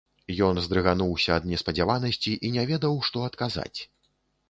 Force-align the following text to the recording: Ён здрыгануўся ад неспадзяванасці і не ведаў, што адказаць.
Ён 0.45 0.55
здрыгануўся 0.67 1.37
ад 1.37 1.45
неспадзяванасці 1.51 2.35
і 2.49 2.53
не 2.59 2.67
ведаў, 2.73 3.01
што 3.11 3.27
адказаць. 3.31 3.79